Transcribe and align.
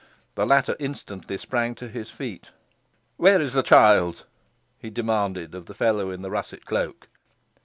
The 0.33 0.47
latter 0.47 0.75
instantly 0.79 1.37
sprang 1.37 1.75
to 1.75 1.87
his 1.87 2.09
feet. 2.09 2.49
"Where 3.17 3.39
is 3.39 3.53
the 3.53 3.61
child?" 3.61 4.25
he 4.79 4.89
demanded 4.89 5.53
of 5.53 5.67
the 5.67 5.75
fellow 5.75 6.09
in 6.09 6.23
the 6.23 6.31
russet 6.31 6.65
cloak. 6.65 7.07